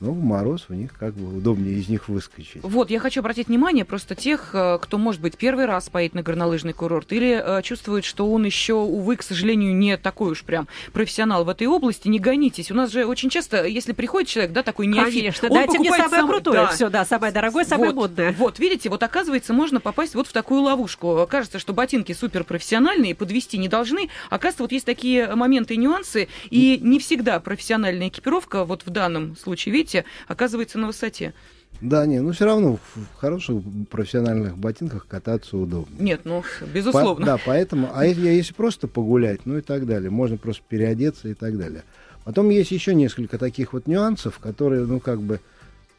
Но 0.00 0.12
в 0.12 0.22
мороз 0.22 0.66
у 0.68 0.74
них 0.74 0.92
как 0.96 1.14
бы 1.14 1.38
удобнее 1.38 1.74
из 1.74 1.88
них 1.88 2.08
выскочить. 2.08 2.62
Вот, 2.62 2.90
я 2.90 3.00
хочу 3.00 3.20
обратить 3.20 3.48
внимание 3.48 3.84
просто 3.84 4.14
тех, 4.14 4.50
э, 4.52 4.78
кто, 4.80 4.96
может 4.96 5.20
быть, 5.20 5.36
первый 5.36 5.66
раз 5.66 5.88
поедет 5.88 6.14
на 6.14 6.22
горнолыжный 6.22 6.72
курорт 6.72 7.12
или 7.12 7.42
э, 7.44 7.62
чувствует, 7.62 8.04
что 8.04 8.30
он 8.30 8.44
еще, 8.44 8.74
увы, 8.74 9.16
к 9.16 9.22
сожалению, 9.22 9.74
не 9.74 9.96
такой 9.96 10.30
уж 10.30 10.44
прям 10.44 10.68
профессионал 10.92 11.44
в 11.44 11.48
этой 11.48 11.66
области. 11.66 12.06
Не 12.06 12.20
гонитесь. 12.20 12.70
У 12.70 12.74
нас 12.74 12.92
же 12.92 13.06
очень 13.06 13.28
часто, 13.28 13.64
если 13.64 13.92
приходит 13.92 14.28
человек, 14.28 14.52
да, 14.52 14.62
такой 14.62 14.86
неофит, 14.86 15.14
Конечно, 15.14 15.48
он 15.48 15.54
дайте 15.54 15.78
мне 15.80 15.90
самое 15.90 16.10
сам... 16.10 16.28
крутое 16.28 16.60
да. 16.60 16.66
все, 16.68 16.90
да, 16.90 17.04
самое 17.04 17.32
дорогое, 17.32 17.64
самое 17.64 17.90
вот, 17.90 17.96
модное. 17.96 18.32
Вот, 18.38 18.60
видите, 18.60 18.88
вот 18.90 19.02
оказывается, 19.02 19.52
можно 19.52 19.80
попасть 19.80 20.14
вот 20.14 20.28
в 20.28 20.32
такую 20.32 20.62
ловушку. 20.62 21.26
Кажется, 21.28 21.58
что 21.58 21.72
ботинки 21.72 22.12
суперпрофессиональные, 22.12 23.16
подвести 23.16 23.58
не 23.58 23.68
должны. 23.68 24.10
Оказывается, 24.30 24.62
вот 24.62 24.72
есть 24.72 24.86
такие 24.86 25.34
моменты 25.34 25.74
и 25.74 25.76
нюансы, 25.76 26.28
и 26.50 26.78
не 26.80 27.00
всегда 27.00 27.40
профессиональная 27.40 28.08
экипировка, 28.08 28.64
вот 28.64 28.82
в 28.86 28.90
данном 28.90 29.36
случае, 29.36 29.72
видите, 29.72 29.87
видите, 29.88 30.04
оказывается 30.26 30.78
на 30.78 30.86
высоте. 30.86 31.34
Да, 31.80 32.06
не, 32.06 32.20
ну 32.20 32.32
все 32.32 32.44
равно 32.46 32.78
в 32.94 33.16
хороших 33.18 33.58
профессиональных 33.90 34.56
ботинках 34.56 35.06
кататься 35.06 35.56
удобно. 35.56 35.94
Нет, 35.98 36.22
ну, 36.24 36.42
безусловно. 36.72 37.24
По, 37.24 37.32
да, 37.32 37.38
поэтому, 37.44 37.90
а 37.94 38.04
если, 38.06 38.28
если 38.28 38.52
просто 38.54 38.88
погулять, 38.88 39.40
ну 39.44 39.58
и 39.58 39.60
так 39.60 39.86
далее, 39.86 40.10
можно 40.10 40.36
просто 40.36 40.62
переодеться 40.68 41.28
и 41.28 41.34
так 41.34 41.56
далее. 41.56 41.84
Потом 42.24 42.50
есть 42.50 42.72
еще 42.72 42.94
несколько 42.94 43.38
таких 43.38 43.72
вот 43.72 43.86
нюансов, 43.86 44.38
которые, 44.38 44.86
ну, 44.86 44.98
как 44.98 45.20
бы, 45.20 45.40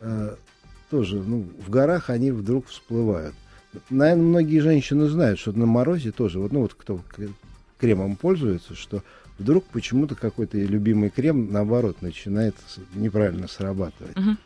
э, 0.02 0.36
тоже, 0.90 1.16
ну, 1.16 1.46
в 1.66 1.70
горах 1.70 2.10
они 2.10 2.32
вдруг 2.32 2.68
всплывают. 2.68 3.36
Наверное, 3.90 4.24
многие 4.24 4.60
женщины 4.60 5.08
знают, 5.08 5.40
что 5.40 5.54
на 5.54 5.66
морозе 5.66 6.12
тоже, 6.12 6.40
вот, 6.40 6.52
ну, 6.52 6.62
вот 6.62 6.74
кто 6.74 7.02
кремом 7.80 8.16
пользуется, 8.16 8.76
что 8.76 9.04
вдруг 9.40 9.66
почему-то 9.66 10.16
какой-то 10.16 10.58
любимый 10.58 11.10
крем, 11.10 11.52
наоборот, 11.52 12.02
начинает 12.02 12.56
неправильно 12.94 13.48
срабатывать. 13.48 14.16
Угу. 14.18 14.38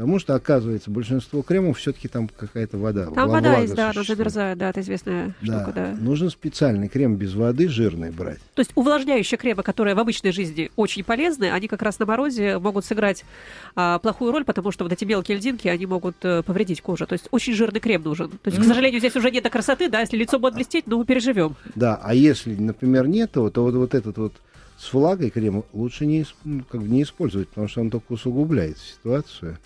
Потому 0.00 0.18
что, 0.18 0.34
оказывается, 0.34 0.90
большинство 0.90 1.42
кремов 1.42 1.76
все-таки 1.76 2.08
там 2.08 2.26
какая-то 2.26 2.78
вода. 2.78 3.10
Там 3.10 3.28
вода 3.28 3.58
есть, 3.58 3.74
да, 3.74 3.90
она 3.90 4.02
замерзает, 4.02 4.56
да, 4.56 4.70
это 4.70 4.80
известная 4.80 5.34
да. 5.42 5.62
штука, 5.62 5.72
да. 5.74 5.94
Нужен 6.00 6.30
специальный 6.30 6.88
крем 6.88 7.16
без 7.16 7.34
воды, 7.34 7.68
жирный 7.68 8.10
брать. 8.10 8.38
То 8.54 8.60
есть 8.60 8.72
увлажняющие 8.76 9.36
кремы, 9.36 9.62
которые 9.62 9.94
в 9.94 9.98
обычной 9.98 10.32
жизни 10.32 10.70
очень 10.74 11.04
полезны, 11.04 11.50
они 11.50 11.68
как 11.68 11.82
раз 11.82 11.98
на 11.98 12.06
морозе 12.06 12.58
могут 12.58 12.86
сыграть 12.86 13.26
а, 13.76 13.98
плохую 13.98 14.32
роль, 14.32 14.44
потому 14.44 14.70
что 14.70 14.84
вот 14.84 14.92
эти 14.94 15.04
мелкие 15.04 15.36
льдинки, 15.36 15.68
они 15.68 15.84
могут 15.84 16.16
а, 16.22 16.42
повредить 16.44 16.80
кожу. 16.80 17.06
То 17.06 17.12
есть 17.12 17.28
очень 17.30 17.52
жирный 17.52 17.80
крем 17.80 18.02
нужен. 18.02 18.30
То 18.30 18.38
есть, 18.46 18.56
mm-hmm. 18.56 18.62
к 18.62 18.68
сожалению, 18.68 19.00
здесь 19.00 19.16
уже 19.16 19.30
нет 19.30 19.46
красоты, 19.50 19.90
да, 19.90 20.00
если 20.00 20.16
лицо 20.16 20.38
будет 20.38 20.54
блестеть, 20.54 20.86
ну, 20.86 21.04
переживем. 21.04 21.56
Да, 21.74 22.00
а 22.02 22.14
если, 22.14 22.54
например, 22.54 23.06
нет, 23.06 23.32
то, 23.32 23.50
то 23.50 23.64
вот, 23.64 23.74
вот 23.74 23.94
этот 23.94 24.16
вот 24.16 24.32
с 24.78 24.94
влагой 24.94 25.28
крем 25.28 25.62
лучше 25.74 26.06
не, 26.06 26.24
ну, 26.44 26.64
как 26.70 26.80
бы 26.80 26.88
не 26.88 27.02
использовать, 27.02 27.48
потому 27.48 27.68
что 27.68 27.82
он 27.82 27.90
только 27.90 28.12
усугубляет 28.12 28.78
ситуацию. 28.78 29.58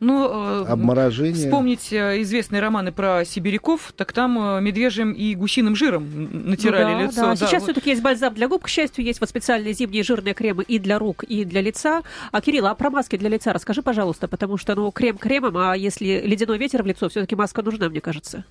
Ну, 0.00 0.64
Обморожение. 0.64 1.46
Вспомнить 1.46 1.92
э, 1.92 2.22
известные 2.22 2.60
романы 2.60 2.92
про 2.92 3.24
сибиряков, 3.24 3.92
так 3.96 4.12
там 4.12 4.56
э, 4.56 4.60
медвежьим 4.60 5.12
и 5.12 5.34
гусиным 5.34 5.74
жиром 5.74 6.48
натирали 6.48 6.92
ну, 6.92 6.98
да, 6.98 7.04
лицо. 7.04 7.20
Да. 7.22 7.28
Да, 7.28 7.36
Сейчас 7.36 7.62
вот. 7.62 7.62
все-таки 7.62 7.90
есть 7.90 8.02
бальзам 8.02 8.34
для 8.34 8.48
губ, 8.48 8.64
к 8.64 8.68
счастью, 8.68 9.04
есть 9.04 9.20
вот 9.20 9.28
специальные 9.28 9.72
зимние 9.74 10.02
жирные 10.02 10.34
кремы 10.34 10.62
и 10.62 10.78
для 10.78 10.98
рук, 10.98 11.24
и 11.24 11.44
для 11.44 11.60
лица. 11.60 12.02
А, 12.30 12.40
Кирилл, 12.40 12.66
а 12.66 12.74
про 12.74 12.90
маски 12.90 13.16
для 13.16 13.28
лица 13.28 13.52
расскажи, 13.52 13.82
пожалуйста, 13.82 14.28
потому 14.28 14.56
что, 14.56 14.74
ну, 14.74 14.90
крем 14.90 15.18
кремом, 15.18 15.56
а 15.56 15.76
если 15.76 16.22
ледяной 16.24 16.58
ветер 16.58 16.82
в 16.82 16.86
лицо, 16.86 17.08
все-таки 17.08 17.34
маска 17.34 17.62
нужна, 17.62 17.88
мне 17.88 18.00
кажется. 18.00 18.44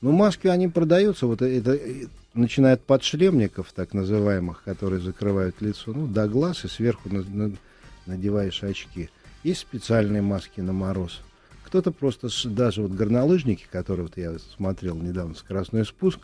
Ну, 0.00 0.12
маски, 0.12 0.48
они 0.48 0.68
продаются, 0.68 1.26
вот 1.26 1.42
это, 1.42 1.78
начиная 2.34 2.74
от 2.74 2.82
подшлемников, 2.82 3.72
так 3.72 3.94
называемых, 3.94 4.62
которые 4.62 5.00
закрывают 5.00 5.60
лицо, 5.60 5.92
ну, 5.94 6.06
до 6.06 6.28
глаз, 6.28 6.64
и 6.64 6.68
сверху 6.68 7.08
на, 7.08 7.22
на, 7.22 7.52
надеваешь 8.06 8.62
очки. 8.62 9.08
Есть 9.44 9.60
специальные 9.60 10.22
маски 10.22 10.60
на 10.60 10.72
мороз. 10.72 11.20
Кто-то 11.64 11.92
просто, 11.92 12.28
даже 12.44 12.82
вот 12.82 12.92
горнолыжники, 12.92 13.66
которые 13.70 14.06
вот 14.06 14.16
я 14.16 14.38
смотрел 14.38 14.96
недавно, 14.96 15.34
скоростной 15.34 15.84
спуск, 15.84 16.20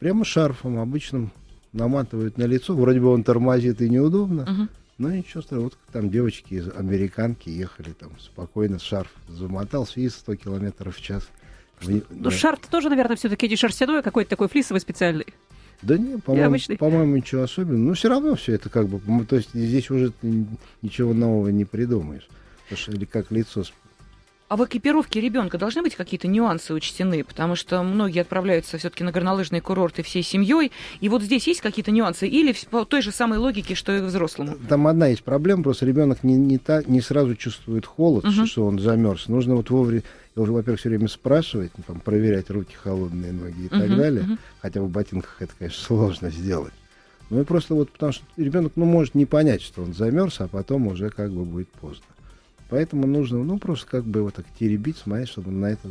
прямо 0.00 0.24
шарфом 0.24 0.78
обычным 0.78 1.30
наматывают 1.72 2.38
на 2.38 2.44
лицо. 2.44 2.74
Вроде 2.74 3.00
бы 3.00 3.08
он 3.08 3.22
тормозит 3.22 3.82
и 3.82 3.90
неудобно. 3.90 4.40
Uh-huh. 4.42 4.68
Но 4.96 5.10
ничего 5.10 5.42
страшного. 5.42 5.64
Вот 5.64 5.78
там 5.92 6.10
девочки 6.10 6.54
из 6.54 6.68
американки 6.68 7.50
ехали 7.50 7.92
там 7.92 8.18
спокойно, 8.18 8.78
шарф 8.78 9.12
замотался 9.28 10.00
и 10.00 10.08
100 10.08 10.36
километров 10.36 10.96
в 10.96 11.00
час. 11.00 11.28
Ну, 11.82 12.02
да. 12.10 12.30
шарф 12.30 12.60
тоже, 12.66 12.88
наверное, 12.88 13.16
все-таки 13.16 13.48
не 13.48 13.56
шерстяной, 13.56 14.00
а 14.00 14.02
какой-то 14.02 14.30
такой 14.30 14.48
флисовый 14.48 14.80
специальный. 14.80 15.26
Да 15.82 15.96
не, 15.96 16.18
по-моему, 16.18 16.56
по-моему, 16.78 17.16
ничего 17.16 17.42
особенного. 17.42 17.88
Но 17.88 17.94
все 17.94 18.08
равно 18.08 18.34
все 18.34 18.54
это 18.54 18.68
как 18.68 18.88
бы, 18.88 19.24
то 19.24 19.36
есть 19.36 19.50
здесь 19.54 19.90
уже 19.90 20.12
ничего 20.82 21.14
нового 21.14 21.48
не 21.48 21.64
придумаешь. 21.64 22.28
Потому 22.64 22.78
что, 22.78 22.92
или 22.92 23.04
как 23.04 23.30
лицо 23.30 23.64
а 24.48 24.56
в 24.56 24.64
экипировке 24.64 25.20
ребенка 25.20 25.58
должны 25.58 25.82
быть 25.82 25.94
какие-то 25.94 26.26
нюансы 26.26 26.72
учтены, 26.72 27.22
потому 27.22 27.54
что 27.54 27.82
многие 27.82 28.20
отправляются 28.20 28.78
все-таки 28.78 29.04
на 29.04 29.12
горнолыжные 29.12 29.60
курорты 29.60 30.02
всей 30.02 30.22
семьей. 30.22 30.72
И 31.00 31.08
вот 31.08 31.22
здесь 31.22 31.46
есть 31.46 31.60
какие-то 31.60 31.90
нюансы 31.90 32.26
или 32.26 32.54
по 32.70 32.84
той 32.84 33.02
же 33.02 33.12
самой 33.12 33.38
логике, 33.38 33.74
что 33.74 33.94
и 33.94 34.00
взрослому? 34.00 34.56
Там 34.68 34.86
одна 34.86 35.08
есть 35.08 35.22
проблема, 35.22 35.62
просто 35.62 35.84
ребенок 35.84 36.24
не, 36.24 36.36
не, 36.36 36.58
та, 36.58 36.82
не 36.86 37.02
сразу 37.02 37.36
чувствует 37.36 37.84
холод, 37.84 38.24
угу. 38.24 38.46
что 38.46 38.66
он 38.66 38.78
замерз. 38.78 39.28
Нужно 39.28 39.54
вот 39.54 39.68
вовремя, 39.68 40.02
во-первых, 40.34 40.80
все 40.80 40.88
время 40.88 41.08
спрашивать, 41.08 41.72
ну, 41.76 41.84
там, 41.86 42.00
проверять 42.00 42.48
руки, 42.50 42.74
холодные 42.74 43.32
ноги 43.32 43.62
и 43.62 43.66
угу, 43.66 43.78
так 43.78 43.96
далее. 43.96 44.22
Угу. 44.24 44.38
Хотя 44.62 44.80
в 44.80 44.88
ботинках 44.88 45.36
это, 45.40 45.52
конечно, 45.58 45.82
сложно 45.84 46.30
сделать. 46.30 46.72
Ну 47.30 47.42
и 47.42 47.44
просто 47.44 47.74
вот 47.74 47.90
потому 47.90 48.12
что 48.12 48.24
ребенок 48.38 48.72
ну, 48.76 48.86
может 48.86 49.14
не 49.14 49.26
понять, 49.26 49.60
что 49.60 49.82
он 49.82 49.92
замерз, 49.92 50.40
а 50.40 50.48
потом 50.48 50.86
уже 50.86 51.10
как 51.10 51.30
бы 51.30 51.44
будет 51.44 51.68
поздно. 51.68 52.04
Поэтому 52.68 53.06
нужно, 53.06 53.42
ну, 53.42 53.58
просто 53.58 53.86
как 53.86 54.04
бы 54.04 54.20
его 54.20 54.30
так 54.30 54.44
теребить, 54.58 54.98
смотреть, 54.98 55.28
чтобы 55.28 55.48
он 55.48 55.60
на 55.60 55.66
это 55.66 55.88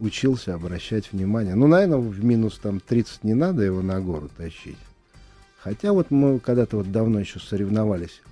учился 0.00 0.54
обращать 0.54 1.12
внимание. 1.12 1.54
Ну, 1.54 1.66
наверное, 1.66 1.98
в 1.98 2.24
минус 2.24 2.58
там 2.58 2.80
30 2.80 3.24
не 3.24 3.34
надо 3.34 3.62
его 3.62 3.82
на 3.82 4.00
гору 4.00 4.28
тащить. 4.36 4.78
Хотя 5.60 5.92
вот 5.92 6.10
мы 6.10 6.38
когда-то 6.38 6.76
вот 6.76 6.90
давно 6.90 7.20
еще 7.20 7.40
соревновались, 7.40 8.22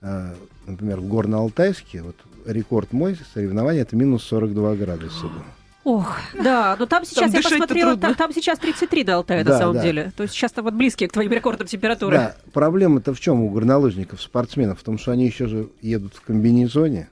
э, 0.00 0.34
например, 0.66 1.00
в 1.00 1.04
Горно-Алтайске, 1.04 2.02
вот 2.02 2.16
рекорд 2.44 2.92
мой 2.92 3.16
соревнования 3.34 3.82
это 3.82 3.94
минус 3.94 4.24
42 4.24 4.74
градуса 4.76 5.22
было. 5.22 5.44
Ох, 5.84 6.16
да, 6.34 6.76
но 6.78 6.86
там 6.86 7.04
сейчас 7.04 7.32
там 7.32 7.40
я 7.40 7.42
посмотрела, 7.42 7.96
там, 7.96 8.14
там 8.14 8.32
сейчас 8.32 8.58
33 8.60 9.02
до 9.02 9.16
Алтая 9.16 9.42
да, 9.42 9.52
на 9.52 9.58
самом 9.58 9.74
да. 9.74 9.82
деле. 9.82 10.12
То 10.16 10.22
есть 10.22 10.34
сейчас 10.34 10.52
там 10.52 10.64
вот 10.64 10.74
близкие 10.74 11.08
к 11.08 11.12
твоим 11.12 11.32
рекордам 11.32 11.66
температуры. 11.66 12.16
Да, 12.16 12.36
проблема-то 12.52 13.12
в 13.12 13.18
чем 13.18 13.42
у 13.42 13.50
горнолыжников, 13.50 14.22
спортсменов? 14.22 14.78
В 14.78 14.84
том, 14.84 14.96
что 14.96 15.10
они 15.10 15.26
еще 15.26 15.48
же 15.48 15.70
едут 15.80 16.14
в 16.14 16.20
комбинезоне, 16.20 17.08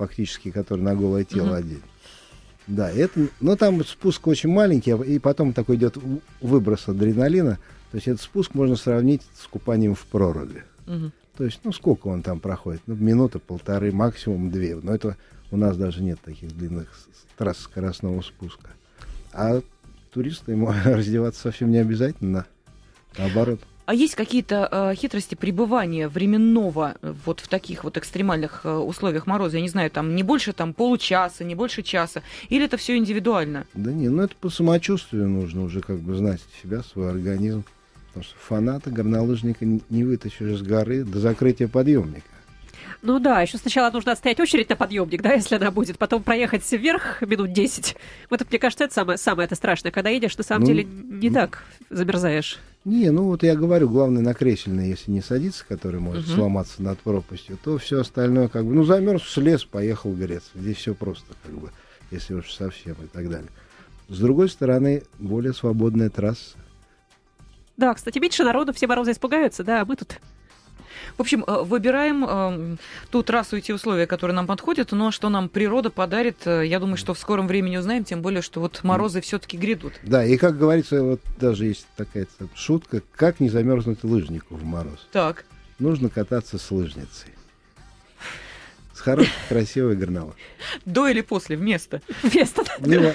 фактически, 0.00 0.50
который 0.50 0.80
на 0.80 0.94
голое 0.94 1.24
тело 1.24 1.56
uh-huh. 1.56 1.58
одет. 1.58 1.82
Да, 2.66 2.90
это, 2.90 3.28
но 3.40 3.54
там 3.56 3.84
спуск 3.84 4.26
очень 4.28 4.48
маленький, 4.48 4.92
и 4.92 5.18
потом 5.18 5.52
такой 5.52 5.76
идет 5.76 5.98
выброс 6.40 6.88
адреналина. 6.88 7.58
То 7.90 7.96
есть 7.96 8.08
этот 8.08 8.22
спуск 8.22 8.54
можно 8.54 8.76
сравнить 8.76 9.22
с 9.34 9.46
купанием 9.46 9.94
в 9.94 10.06
проруби. 10.06 10.64
Uh-huh. 10.86 11.10
То 11.36 11.44
есть, 11.44 11.60
ну, 11.64 11.72
сколько 11.72 12.08
он 12.08 12.22
там 12.22 12.40
проходит? 12.40 12.80
Ну, 12.86 12.94
минута, 12.94 13.38
полторы, 13.38 13.92
максимум 13.92 14.50
две. 14.50 14.74
Но 14.76 14.94
это 14.94 15.18
у 15.50 15.58
нас 15.58 15.76
даже 15.76 16.02
нет 16.02 16.18
таких 16.24 16.56
длинных 16.56 16.88
трасс 17.36 17.58
скоростного 17.58 18.22
спуска. 18.22 18.70
А 19.34 19.60
туристу 20.12 20.50
ему 20.50 20.72
раздеваться 20.84 21.42
совсем 21.42 21.70
не 21.70 21.78
обязательно. 21.78 22.46
Наоборот. 23.18 23.60
А 23.90 23.92
есть 23.92 24.14
какие-то 24.14 24.68
э, 24.70 24.94
хитрости 24.94 25.34
пребывания 25.34 26.06
временного 26.06 26.94
э, 27.02 27.12
вот 27.26 27.40
в 27.40 27.48
таких 27.48 27.82
вот 27.82 27.96
экстремальных 27.96 28.60
э, 28.62 28.72
условиях 28.72 29.26
мороза? 29.26 29.56
Я 29.56 29.62
не 29.62 29.68
знаю, 29.68 29.90
там 29.90 30.14
не 30.14 30.22
больше 30.22 30.52
там 30.52 30.74
получаса, 30.74 31.42
не 31.42 31.56
больше 31.56 31.82
часа, 31.82 32.22
или 32.50 32.66
это 32.66 32.76
все 32.76 32.96
индивидуально? 32.96 33.66
Да 33.74 33.90
не, 33.90 34.08
ну 34.08 34.22
это 34.22 34.36
по 34.36 34.48
самочувствию 34.48 35.28
нужно 35.28 35.64
уже 35.64 35.80
как 35.80 35.98
бы 35.98 36.14
знать 36.14 36.40
себя, 36.62 36.84
свой 36.84 37.10
организм. 37.10 37.64
Потому 38.06 38.22
что 38.22 38.36
фаната 38.38 38.92
горнолыжника 38.92 39.64
не 39.64 40.04
вытащишь 40.04 40.58
с 40.58 40.62
горы 40.62 41.02
до 41.02 41.18
закрытия 41.18 41.66
подъемника. 41.66 42.22
Ну 43.02 43.18
да, 43.18 43.40
еще 43.40 43.58
сначала 43.58 43.90
нужно 43.90 44.12
отстоять 44.12 44.38
очередь 44.38 44.68
на 44.68 44.76
подъемник, 44.76 45.20
да, 45.20 45.32
если 45.34 45.56
она 45.56 45.72
будет, 45.72 45.98
потом 45.98 46.22
проехать 46.22 46.62
вверх 46.70 47.22
минут 47.22 47.52
10. 47.52 47.96
Вот, 48.30 48.46
мне 48.48 48.58
кажется, 48.60 48.84
это 48.84 48.94
самое, 48.94 49.18
самое 49.18 49.46
это 49.46 49.56
страшное. 49.56 49.90
Когда 49.90 50.10
едешь, 50.10 50.38
на 50.38 50.44
самом 50.44 50.60
ну, 50.60 50.66
деле 50.68 50.84
не 50.84 51.28
ну, 51.28 51.34
так 51.34 51.64
замерзаешь. 51.88 52.60
Не, 52.84 53.10
ну 53.10 53.24
вот 53.24 53.42
я 53.42 53.54
говорю, 53.54 53.90
главное 53.90 54.22
на 54.22 54.32
кресельный, 54.32 54.88
если 54.88 55.10
не 55.10 55.20
садиться, 55.20 55.66
который 55.68 56.00
может 56.00 56.26
угу. 56.26 56.34
сломаться 56.34 56.82
над 56.82 56.98
пропастью, 56.98 57.58
то 57.62 57.76
все 57.76 58.00
остальное 58.00 58.48
как 58.48 58.64
бы, 58.64 58.72
ну 58.72 58.84
замерз, 58.84 59.22
слез, 59.24 59.64
поехал 59.64 60.12
греться. 60.14 60.50
Здесь 60.54 60.78
все 60.78 60.94
просто, 60.94 61.34
как 61.42 61.52
бы, 61.52 61.70
если 62.10 62.34
уж 62.34 62.50
совсем 62.50 62.94
и 62.94 63.06
так 63.06 63.28
далее. 63.28 63.50
С 64.08 64.18
другой 64.18 64.48
стороны, 64.48 65.02
более 65.18 65.52
свободная 65.52 66.08
трасса. 66.08 66.56
Да, 67.76 67.92
кстати, 67.94 68.18
меньше 68.18 68.44
народу, 68.44 68.72
все 68.72 68.86
морозы 68.86 69.12
испугаются, 69.12 69.62
да, 69.62 69.82
а 69.82 69.84
мы 69.84 69.96
тут 69.96 70.16
в 71.16 71.20
общем, 71.20 71.44
э, 71.46 71.62
выбираем 71.62 72.24
э, 72.26 72.76
ту 73.10 73.22
трассу 73.22 73.56
и 73.56 73.60
те 73.60 73.74
условия, 73.74 74.06
которые 74.06 74.34
нам 74.34 74.46
подходят, 74.46 74.92
но 74.92 75.10
что 75.10 75.28
нам 75.28 75.48
природа 75.48 75.90
подарит, 75.90 76.46
э, 76.46 76.66
я 76.66 76.78
думаю, 76.78 76.96
что 76.96 77.14
в 77.14 77.18
скором 77.18 77.46
времени 77.46 77.76
узнаем, 77.76 78.04
тем 78.04 78.22
более, 78.22 78.42
что 78.42 78.60
вот 78.60 78.80
морозы 78.82 79.20
все-таки 79.20 79.56
грядут. 79.56 79.94
Да, 80.02 80.24
и 80.24 80.36
как 80.36 80.58
говорится, 80.58 81.02
вот 81.02 81.20
даже 81.38 81.66
есть 81.66 81.86
такая 81.96 82.26
шутка, 82.54 83.02
как 83.14 83.40
не 83.40 83.48
замерзнуть 83.48 84.04
лыжнику 84.04 84.54
в 84.54 84.64
мороз. 84.64 85.06
Так. 85.12 85.44
Нужно 85.78 86.08
кататься 86.08 86.58
с 86.58 86.70
лыжницей. 86.70 87.32
С 88.94 89.00
хорошей, 89.00 89.32
красивой 89.48 89.96
горнолой. 89.96 90.34
До 90.84 91.08
или 91.08 91.22
после, 91.22 91.56
вместо? 91.56 92.02
Вместо, 92.22 92.64
да. 92.80 93.14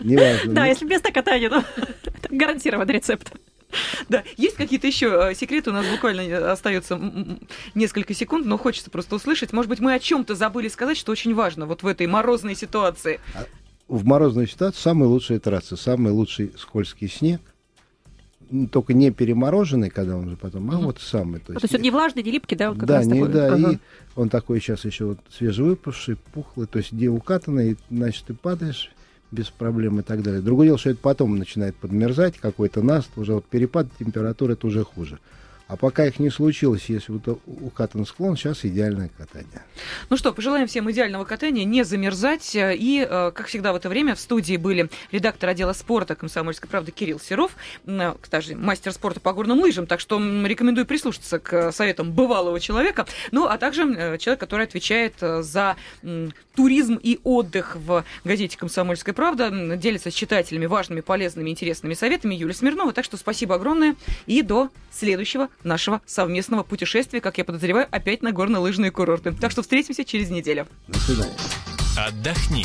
Неважно. 0.00 0.52
Да, 0.52 0.66
если 0.66 0.84
вместо 0.84 1.12
катания, 1.12 1.48
ну, 1.48 1.62
гарантированный 2.30 2.94
рецепт. 2.94 3.32
Да, 4.08 4.22
есть 4.36 4.56
какие-то 4.56 4.86
еще 4.86 5.30
э, 5.30 5.34
секреты? 5.34 5.70
У 5.70 5.72
нас 5.72 5.86
буквально 5.86 6.52
остается 6.52 7.00
несколько 7.74 8.14
секунд, 8.14 8.46
но 8.46 8.58
хочется 8.58 8.90
просто 8.90 9.16
услышать. 9.16 9.52
Может 9.52 9.68
быть, 9.68 9.80
мы 9.80 9.94
о 9.94 9.98
чем-то 9.98 10.34
забыли 10.34 10.68
сказать, 10.68 10.96
что 10.96 11.12
очень 11.12 11.34
важно 11.34 11.66
вот 11.66 11.82
в 11.82 11.86
этой 11.86 12.06
морозной 12.06 12.54
ситуации. 12.54 13.20
А 13.34 13.44
в 13.88 14.04
морозной 14.04 14.48
ситуации 14.48 14.80
самые 14.80 15.08
лучшие 15.08 15.38
трассы, 15.38 15.76
самый 15.76 16.12
лучший 16.12 16.52
скользкий 16.56 17.08
снег. 17.08 17.40
только 18.70 18.92
не 18.92 19.10
перемороженный, 19.10 19.90
когда 19.90 20.16
он 20.16 20.28
уже 20.28 20.36
потом, 20.36 20.70
а 20.70 20.78
вот 20.78 21.00
самый. 21.00 21.40
То 21.40 21.52
есть, 21.52 21.58
а, 21.58 21.60
то 21.60 21.64
есть 21.64 21.74
он 21.74 21.80
не 21.82 21.90
влажный, 21.90 22.22
не 22.22 22.30
липкий, 22.30 22.56
да? 22.56 22.74
Как 22.74 22.84
да, 22.84 23.04
не, 23.04 23.10
такой. 23.10 23.28
да, 23.28 23.54
ага. 23.54 23.72
и 23.72 23.78
он 24.14 24.28
такой 24.28 24.60
сейчас 24.60 24.84
еще 24.84 25.06
вот 25.06 25.18
свежевыпавший, 25.30 26.16
пухлый, 26.16 26.66
то 26.66 26.78
есть 26.78 26.92
где 26.92 27.08
укатанный, 27.08 27.76
значит, 27.90 28.26
ты 28.26 28.34
падаешь 28.34 28.90
без 29.32 29.46
проблем 29.50 29.98
и 29.98 30.02
так 30.02 30.22
далее. 30.22 30.40
Другое 30.40 30.68
дело, 30.68 30.78
что 30.78 30.90
это 30.90 31.00
потом 31.00 31.36
начинает 31.36 31.74
подмерзать, 31.74 32.38
какой-то 32.38 32.82
наст, 32.82 33.10
уже 33.16 33.34
вот 33.34 33.44
перепад 33.46 33.88
температуры, 33.98 34.52
это 34.52 34.66
уже 34.66 34.84
хуже. 34.84 35.18
А 35.72 35.76
пока 35.76 36.04
их 36.04 36.18
не 36.18 36.28
случилось, 36.28 36.84
если 36.88 37.12
вот 37.12 37.40
укатан 37.46 38.04
склон, 38.04 38.36
сейчас 38.36 38.62
идеальное 38.66 39.08
катание. 39.16 39.62
Ну 40.10 40.18
что, 40.18 40.34
пожелаем 40.34 40.66
всем 40.66 40.90
идеального 40.90 41.24
катания, 41.24 41.64
не 41.64 41.82
замерзать. 41.82 42.50
И, 42.54 43.06
э, 43.08 43.30
как 43.34 43.46
всегда 43.46 43.72
в 43.72 43.76
это 43.76 43.88
время, 43.88 44.14
в 44.14 44.20
студии 44.20 44.58
были 44.58 44.90
редактор 45.12 45.48
отдела 45.48 45.72
спорта 45.72 46.14
«Комсомольской 46.14 46.68
правды» 46.68 46.92
Кирилл 46.92 47.18
Серов, 47.18 47.56
э, 47.86 48.14
кстати, 48.20 48.52
мастер 48.52 48.92
спорта 48.92 49.20
по 49.20 49.32
горным 49.32 49.60
лыжам, 49.60 49.86
так 49.86 50.00
что 50.00 50.18
рекомендую 50.18 50.84
прислушаться 50.84 51.38
к 51.38 51.72
советам 51.72 52.12
бывалого 52.12 52.60
человека. 52.60 53.06
Ну, 53.30 53.46
а 53.46 53.56
также 53.56 53.84
э, 53.84 54.18
человек, 54.18 54.40
который 54.40 54.66
отвечает 54.66 55.14
за 55.20 55.76
туризм 56.54 56.98
и 57.02 57.18
отдых 57.24 57.76
в 57.76 58.04
газете 58.24 58.58
«Комсомольская 58.58 59.14
правда», 59.14 59.50
делится 59.78 60.10
с 60.10 60.14
читателями 60.14 60.66
важными, 60.66 61.00
полезными, 61.00 61.48
интересными 61.48 61.94
советами 61.94 62.34
Юлия 62.34 62.52
Смирнова. 62.52 62.92
Так 62.92 63.06
что 63.06 63.16
спасибо 63.16 63.54
огромное 63.54 63.96
и 64.26 64.42
до 64.42 64.68
следующего 64.90 65.48
нашего 65.64 66.00
совместного 66.06 66.62
путешествия, 66.62 67.20
как 67.20 67.38
я 67.38 67.44
подозреваю, 67.44 67.86
опять 67.90 68.22
на 68.22 68.32
горно-лыжные 68.32 68.90
курорты. 68.90 69.32
Так 69.32 69.50
что 69.50 69.62
встретимся 69.62 70.04
через 70.04 70.30
неделю. 70.30 70.66
До 70.88 70.98
свидания. 70.98 71.36
Отдохни. 71.96 72.64